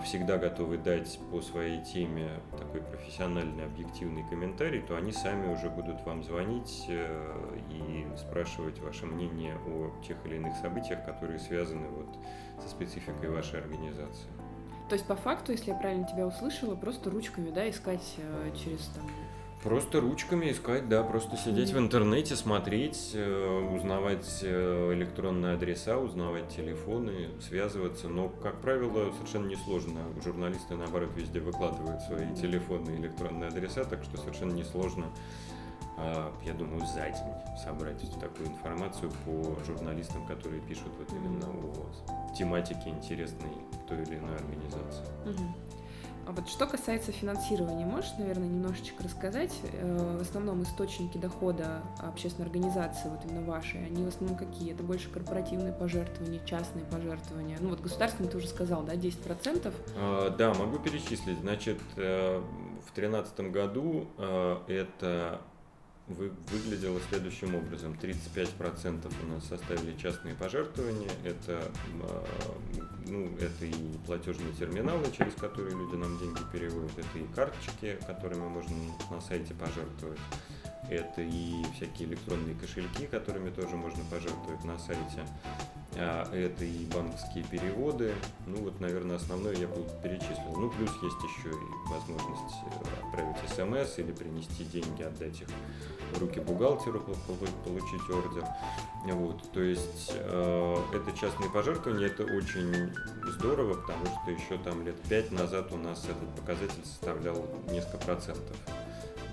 [0.05, 6.05] всегда готовы дать по своей теме такой профессиональный, объективный комментарий, то они сами уже будут
[6.05, 12.19] вам звонить э, и спрашивать ваше мнение о тех или иных событиях, которые связаны вот
[12.61, 14.29] со спецификой вашей организации.
[14.89, 18.87] То есть, по факту, если я правильно тебя услышала, просто ручками, да, искать э, через
[18.89, 19.09] там,
[19.65, 26.55] Просто ручками искать, да, просто сидеть в интернете, смотреть, э, узнавать э, электронные адреса, узнавать
[26.55, 28.09] телефоны, связываться.
[28.09, 30.01] Но, как правило, совершенно несложно.
[30.23, 35.07] Журналисты, наоборот, везде выкладывают свои телефоны и электронные адреса, так что совершенно несложно,
[35.97, 42.35] а, я думаю, за день собрать такую информацию по журналистам, которые пишут вот именно о
[42.35, 43.57] тематике интересной
[43.89, 45.07] той или иной организации.
[46.27, 49.53] А вот что касается финансирования, можешь, наверное, немножечко рассказать?
[49.73, 54.73] Э, в основном источники дохода общественной организации, вот именно ваши, они в основном какие?
[54.73, 57.59] Это больше корпоративные пожертвования, частные пожертвования?
[57.61, 59.73] Ну вот государственные ты уже сказал, да, 10%?
[59.97, 61.39] А, да, могу перечислить.
[61.41, 65.41] Значит, э, в 2013 году э, это
[66.07, 67.97] вы, выглядело следующим образом.
[68.01, 71.11] 35% у нас составили частные пожертвования.
[71.25, 71.63] Это,
[72.03, 72.25] а,
[73.07, 76.99] ну, это и платежные терминалы, через которые люди нам деньги переводят.
[76.99, 78.77] Это и карточки, которыми можно
[79.11, 80.21] на сайте пожертвовать.
[80.91, 85.25] Это и всякие электронные кошельки, которыми тоже можно пожертвовать на сайте.
[85.97, 88.15] А, это и банковские переводы.
[88.47, 90.57] Ну вот, наверное, основное я бы перечислил.
[90.57, 95.49] Ну, плюс есть еще и возможность э, отправить смс или принести деньги, отдать их
[96.13, 97.01] в руки бухгалтеру,
[97.65, 98.45] получить ордер.
[99.05, 102.93] Вот, то есть э, это частные пожертвования, это очень
[103.39, 108.57] здорово, потому что еще там лет пять назад у нас этот показатель составлял несколько процентов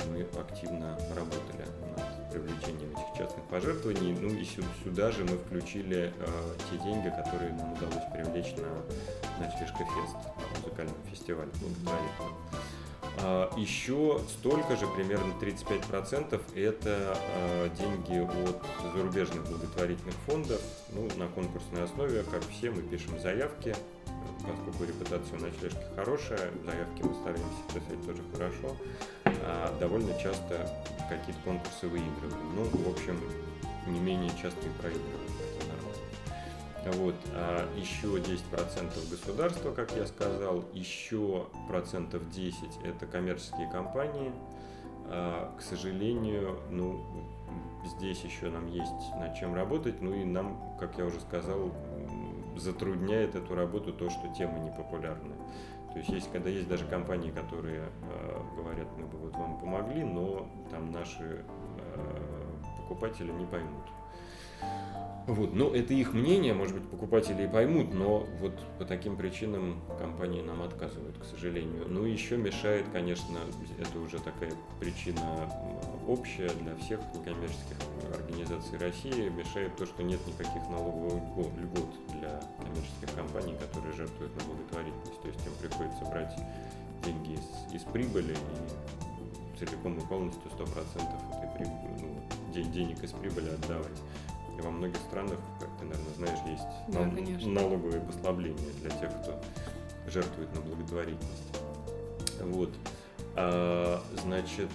[0.09, 1.65] мы активно работали
[1.97, 4.13] над привлечением этих частных пожертвований.
[4.13, 4.45] Ну и
[4.83, 10.15] сюда же мы включили э, те деньги, которые нам удалось привлечь на Ночлежка Фест,
[10.63, 12.37] музыкальном фестивале благотворительном.
[13.23, 18.61] А, еще столько же, примерно 35%, это а, деньги от
[18.93, 20.61] зарубежных благотворительных фондов.
[20.93, 23.75] Ну, на конкурсной основе, как все, мы пишем заявки,
[24.47, 28.75] поскольку репутация у ночлежки хорошая, заявки мы стараемся писать тоже хорошо,
[29.45, 30.69] а довольно часто
[31.09, 32.55] какие-то конкурсы выигрываем.
[32.55, 33.19] Ну, в общем,
[33.87, 35.31] не менее часто и проигрываем.
[36.85, 44.31] Вот, а еще 10% государства, как я сказал, еще процентов 10 это коммерческие компании.
[45.05, 47.05] А, к сожалению, ну,
[47.85, 51.71] здесь еще нам есть над чем работать, ну и нам, как я уже сказал,
[52.55, 55.35] затрудняет эту работу то, что темы непопулярны.
[55.93, 60.03] То есть, есть когда есть даже компании, которые э, говорят, мы бы вот вам помогли,
[60.03, 61.43] но там наши
[61.77, 63.85] э, покупатели не поймут.
[65.27, 69.79] Вот, ну, это их мнение, может быть, покупатели и поймут, но вот по таким причинам
[69.99, 71.85] компании нам отказывают, к сожалению.
[71.87, 73.37] Ну, еще мешает, конечно,
[73.79, 75.47] это уже такая причина
[76.07, 77.77] общая для всех некоммерческих
[78.13, 81.23] организаций России, мешает то, что нет никаких налоговых
[81.55, 85.21] льгот для коммерческих компаний, которые жертвуют на благотворительность.
[85.21, 86.35] То есть им приходится брать
[87.05, 90.65] деньги из, из прибыли и целиком и полностью 100%
[91.37, 94.01] этой прибыли, ну, денег из прибыли отдавать.
[94.57, 99.09] И во многих странах, как ты, наверное, знаешь, есть да, нал- налоговые послабления для тех,
[99.21, 99.39] кто
[100.07, 101.57] жертвует на благотворительность.
[102.41, 102.69] Вот.
[103.35, 104.69] А, значит,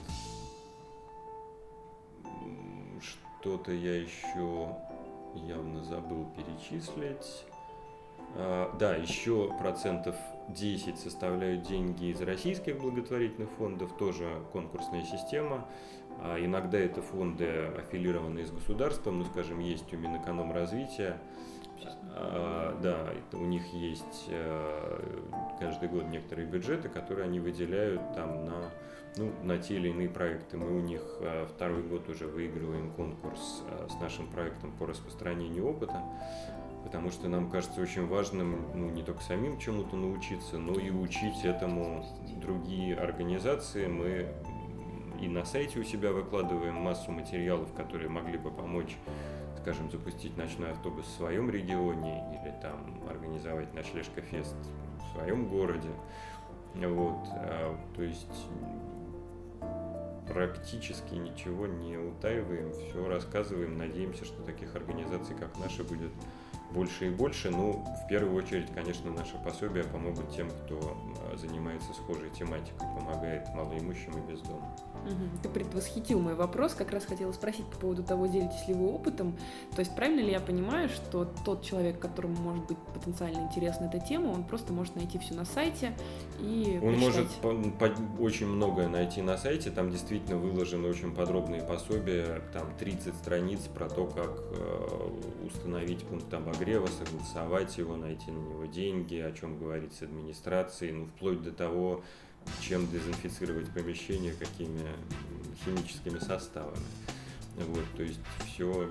[3.00, 4.74] что-то я еще
[5.34, 7.44] явно забыл перечислить.
[8.34, 10.16] А, да, еще процентов
[10.48, 15.66] 10 составляют деньги из российских благотворительных фондов, тоже конкурсная система.
[16.20, 17.46] А иногда это фонды,
[17.78, 21.18] аффилированные с государством, ну, скажем, есть у Минэкономразвития,
[22.14, 25.00] а, да, у них есть э,
[25.60, 28.70] каждый год некоторые бюджеты, которые они выделяют там на,
[29.16, 30.56] ну, на те или иные проекты.
[30.56, 35.68] Мы у них э, второй год уже выигрываем конкурс э, с нашим проектом по распространению
[35.68, 36.02] опыта.
[36.86, 41.44] Потому что нам кажется очень важным ну, не только самим чему-то научиться, но и учить
[41.44, 42.06] этому
[42.40, 43.88] другие организации.
[43.88, 44.28] Мы
[45.20, 48.96] и на сайте у себя выкладываем массу материалов, которые могли бы помочь
[49.60, 54.54] скажем, запустить ночной автобус в своем регионе или там организовать ночлежка фест
[55.00, 55.88] в своем городе.
[56.76, 58.46] Вот, а, то есть
[60.28, 66.12] практически ничего не утаиваем, все рассказываем, надеемся, что таких организаций, как наши, будет
[66.72, 67.50] больше и больше.
[67.50, 70.96] Ну, в первую очередь, конечно, наши пособия помогут тем, кто
[71.32, 74.70] а, занимается схожей тематикой, помогает малоимущим и бездомным.
[75.42, 79.36] Ты предвосхитил мой вопрос, как раз хотела спросить по поводу того, делитесь ли вы опытом.
[79.74, 84.04] То есть правильно ли я понимаю, что тот человек, которому может быть потенциально интересна эта
[84.04, 85.96] тема, он просто может найти все на сайте
[86.40, 91.62] и Он может по, по, очень многое найти на сайте, там действительно выложены очень подробные
[91.62, 98.38] пособия, там 30 страниц про то, как э, установить пункт обогрева, согласовать его, найти на
[98.38, 102.02] него деньги, о чем говорить с администрацией, ну вплоть до того,
[102.60, 104.86] чем дезинфицировать помещение, какими
[105.64, 106.84] химическими составами.
[107.56, 108.90] Вот, то есть все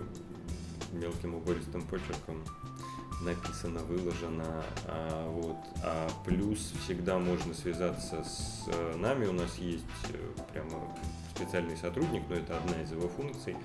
[0.91, 2.43] мелким убористым почерком
[3.25, 4.63] написано, выложено.
[4.87, 5.57] А, вот.
[5.83, 9.25] а плюс всегда можно связаться с э, нами.
[9.25, 10.17] У нас есть э,
[10.53, 10.95] прямо
[11.35, 13.55] специальный сотрудник, но это одна из его функций.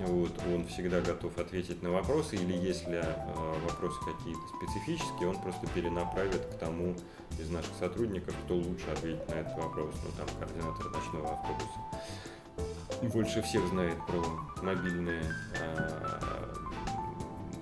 [0.00, 5.66] Вот, он всегда готов ответить на вопросы, или если э, вопросы какие-то специфические, он просто
[5.74, 6.94] перенаправит к тому
[7.38, 13.12] из наших сотрудников, кто лучше ответит на этот вопрос, ну там координатор ночного автобуса.
[13.12, 14.22] Больше всех знает про
[14.62, 15.22] мобильные,
[15.60, 16.54] э,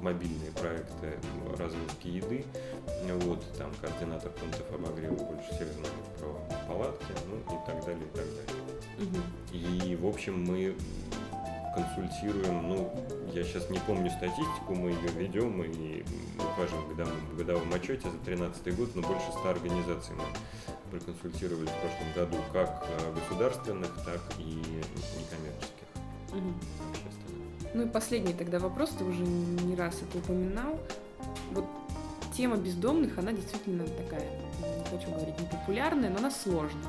[0.07, 1.19] мобильные проекты
[1.59, 2.45] развозки еды.
[3.25, 6.29] Вот, там координатор пунктов обогрева больше всех знает про
[6.69, 8.63] палатки, ну и так далее, и так далее.
[8.99, 9.87] Угу.
[9.89, 10.77] И, в общем, мы
[11.75, 12.91] консультируем, ну,
[13.35, 16.05] я сейчас не помню статистику, мы ее ведем и
[16.39, 21.67] укажем в годовом, в годовом отчете за 2013 год, но больше 100 организаций мы проконсультировали
[21.67, 24.63] в прошлом году, как э, государственных, так и
[25.19, 25.89] некоммерческих.
[26.33, 26.55] Угу.
[27.77, 30.81] Ну и последний тогда вопрос, ты уже не раз это упоминал.
[31.53, 31.67] Вот
[32.35, 34.31] тема бездомных, она действительно такая,
[34.63, 36.83] не хочу говорить непопулярная, но она сложная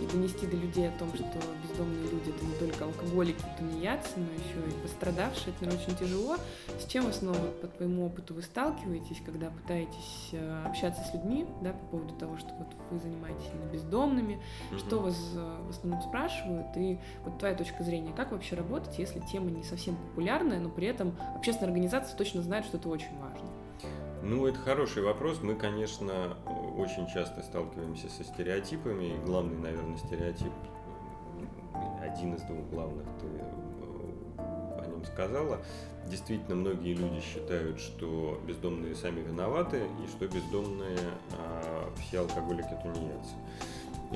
[0.00, 1.24] и донести до людей о том, что
[1.62, 6.36] бездомные люди это не только алкоголики, тунеядцы, но еще и пострадавшие, это наверное, очень тяжело.
[6.78, 11.46] С чем в основном по твоему опыту вы сталкиваетесь, когда пытаетесь э, общаться с людьми,
[11.62, 14.34] да, по поводу того, что вот вы занимаетесь именно бездомными,
[14.70, 14.78] mm-hmm.
[14.78, 19.20] что вас э, в основном спрашивают, и вот твоя точка зрения, как вообще работать, если
[19.20, 23.48] тема не совсем популярная, но при этом общественная организация точно знает, что это очень важно?
[24.22, 25.40] Ну, это хороший вопрос.
[25.40, 26.36] Мы, конечно,
[26.76, 29.14] очень часто сталкиваемся со стереотипами.
[29.14, 30.52] И главный, наверное, стереотип,
[32.00, 33.26] один из двух главных, ты
[34.38, 35.60] э, о нем сказала.
[36.06, 40.98] Действительно, многие люди считают, что бездомные сами виноваты и что бездомные
[41.32, 43.34] а, все алкоголики тунеядцы.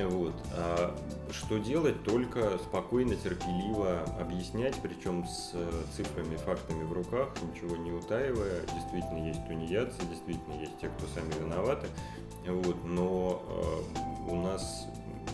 [0.07, 0.35] Вот.
[0.53, 0.97] А
[1.33, 2.03] что делать?
[2.05, 8.63] Только спокойно, терпеливо объяснять, причем с э, цифрами, фактами в руках, ничего не утаивая.
[8.75, 11.87] Действительно есть тунеядцы, действительно есть те, кто сами виноваты.
[12.47, 12.85] Вот.
[12.85, 14.87] Но э, у нас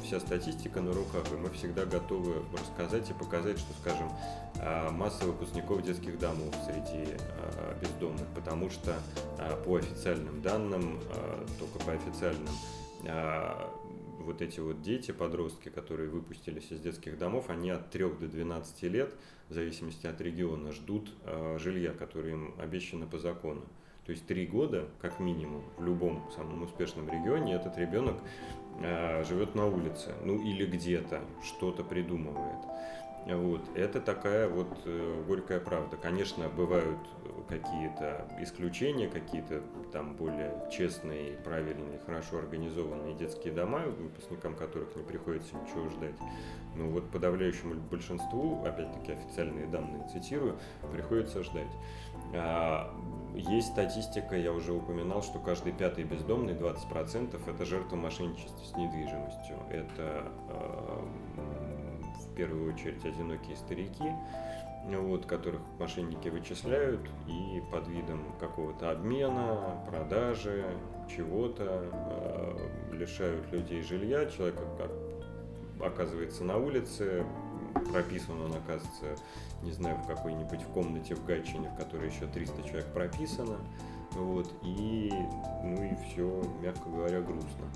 [0.07, 4.11] вся статистика на руках, и мы всегда готовы рассказать и показать, что, скажем,
[4.55, 8.95] э, масса выпускников детских домов среди э, бездомных, потому что
[9.39, 11.01] э, по официальным данным,
[11.59, 12.55] только по официальным
[14.27, 18.83] вот эти вот дети, подростки, которые выпустились из детских домов, они от 3 до 12
[18.83, 19.15] лет,
[19.49, 23.63] в зависимости от региона, ждут э, жилья, которое им обещано по закону.
[24.05, 28.17] То есть три года, как минимум, в любом самом успешном регионе этот ребенок
[28.81, 32.61] э, живет на улице, ну или где-то что-то придумывает.
[33.27, 33.63] Вот.
[33.75, 35.97] Это такая вот э, горькая правда.
[35.97, 36.99] Конечно, бывают
[37.49, 45.55] какие-то исключения, какие-то там более честные, правильные, хорошо организованные детские дома, выпускникам которых не приходится
[45.57, 46.15] ничего ждать.
[46.75, 50.59] Но вот подавляющему большинству, опять-таки официальные данные цитирую,
[50.93, 51.71] приходится ждать.
[52.35, 52.95] А,
[53.35, 59.57] есть статистика, я уже упоминал, что каждый пятый бездомный, 20%, это жертва мошенничества с недвижимостью.
[59.71, 61.05] Это а,
[62.37, 64.13] первую очередь одинокие старики,
[64.95, 70.65] вот, которых мошенники вычисляют и под видом какого-то обмена, продажи,
[71.09, 74.27] чего-то э, лишают людей жилья.
[74.27, 74.57] Человек
[75.81, 77.25] оказывается на улице,
[77.93, 79.23] прописан он оказывается,
[79.63, 83.59] не знаю, в какой-нибудь в комнате в Гатчине, в которой еще 300 человек прописано.
[84.13, 85.13] Вот, и,
[85.63, 87.67] ну и все, мягко говоря, грустно.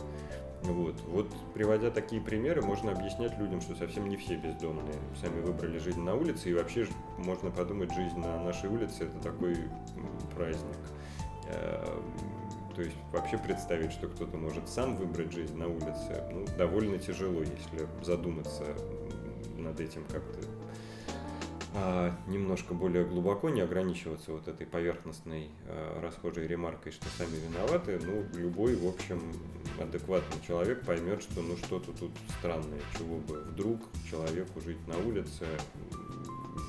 [0.62, 0.94] Вот.
[1.08, 6.00] вот приводя такие примеры, можно объяснять людям, что совсем не все бездомные сами выбрали жизнь
[6.00, 6.86] на улице, и вообще
[7.16, 9.56] можно подумать, жизнь на нашей улице это такой
[10.34, 10.76] праздник.
[12.76, 17.40] То есть вообще представить, что кто-то может сам выбрать жизнь на улице, ну, довольно тяжело,
[17.40, 18.64] если задуматься
[19.58, 20.38] над этим как-то
[21.72, 28.00] а, немножко более глубоко, не ограничиваться вот этой поверхностной а, расхожей ремаркой, что сами виноваты,
[28.02, 29.20] ну, любой, в общем,
[29.80, 35.46] адекватный человек поймет, что ну что-то тут странное, чего бы вдруг человеку жить на улице,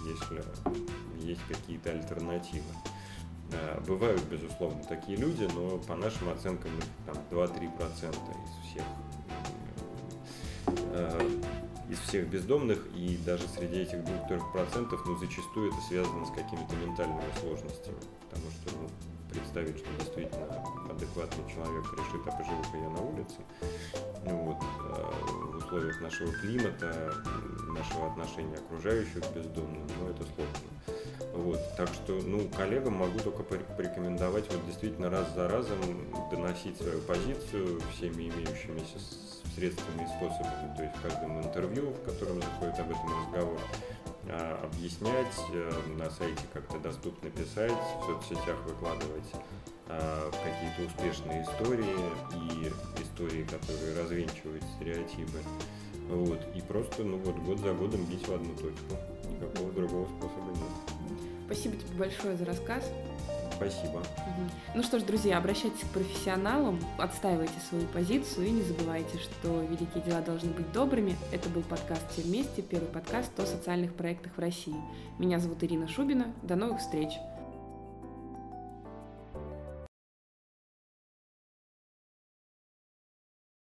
[0.05, 0.43] если
[1.27, 2.63] есть какие-то альтернативы.
[3.53, 6.71] А, бывают, безусловно, такие люди, но по нашим оценкам
[7.07, 8.83] там 2-3% из всех
[11.91, 17.21] из всех бездомных, и даже среди этих 2-3%, ну, зачастую это связано с какими-то ментальными
[17.41, 17.97] сложностями,
[18.29, 18.89] потому что, ну,
[19.29, 23.39] представить, что действительно адекватный человек решит, а поживу-ка я на улице,
[24.25, 27.13] ну, вот, э, в условиях нашего климата,
[27.77, 31.00] нашего отношения окружающих к бездомным, ну, это сложно.
[31.33, 35.79] Вот, так что, ну, коллегам могу только порекомендовать вот действительно раз за разом
[36.29, 38.99] доносить свою позицию всеми имеющимися
[39.55, 43.59] средствами и способами, то есть в каждом интервью, в котором заходит об этом разговор,
[44.29, 49.31] а, объяснять, э, на сайте как-то доступно писать, в соцсетях выкладывать
[49.87, 51.95] а, какие-то успешные истории
[52.33, 55.39] и истории, которые развенчивают стереотипы.
[56.09, 56.39] Вот.
[56.55, 58.95] И просто ну, вот, год за годом бить в одну точку.
[59.29, 61.00] Никакого другого способа нет.
[61.51, 62.89] Спасибо тебе большое за рассказ.
[63.57, 64.01] Спасибо.
[64.73, 70.01] Ну что ж, друзья, обращайтесь к профессионалам, отстаивайте свою позицию и не забывайте, что великие
[70.01, 71.17] дела должны быть добрыми.
[71.33, 74.77] Это был подкаст «Все вместе», первый подкаст о социальных проектах в России.
[75.19, 76.33] Меня зовут Ирина Шубина.
[76.41, 77.11] До новых встреч!